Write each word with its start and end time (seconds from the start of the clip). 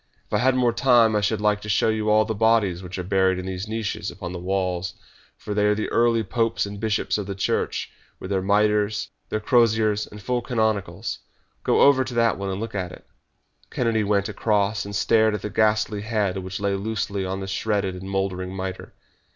"If 0.25 0.33
I 0.33 0.39
had 0.39 0.55
more 0.55 0.73
time 0.73 1.15
I 1.15 1.21
should 1.21 1.41
like 1.41 1.61
to 1.61 1.69
show 1.69 1.89
you 1.89 2.09
all 2.09 2.25
the 2.25 2.33
bodies 2.33 2.81
which 2.81 2.97
are 2.97 3.03
buried 3.03 3.37
in 3.37 3.45
these 3.45 3.67
niches 3.67 4.09
upon 4.09 4.33
the 4.33 4.39
walls, 4.39 4.95
for 5.37 5.53
they 5.53 5.67
are 5.67 5.75
the 5.75 5.89
early 5.89 6.23
popes 6.23 6.65
and 6.65 6.79
bishops 6.79 7.19
of 7.19 7.27
the 7.27 7.35
Church, 7.35 7.91
with 8.19 8.31
their 8.31 8.41
mitres, 8.41 9.09
their 9.29 9.39
croziers, 9.39 10.07
and 10.07 10.19
full 10.19 10.41
canonicals. 10.41 11.19
Go 11.63 11.81
over 11.81 12.03
to 12.03 12.15
that 12.15 12.39
one 12.39 12.49
and 12.49 12.59
look 12.59 12.73
at 12.73 12.91
it!" 12.91 13.05
Kennedy 13.69 14.03
went 14.03 14.27
across, 14.27 14.85
and 14.85 14.95
stared 14.95 15.35
at 15.35 15.43
the 15.43 15.51
ghastly 15.51 16.01
head 16.01 16.35
which 16.39 16.59
lay 16.59 16.73
loosely 16.73 17.23
on 17.23 17.39
the 17.39 17.45
shredded 17.47 17.93
and 17.93 18.09
mouldering 18.09 18.55
mitre. 18.55 18.95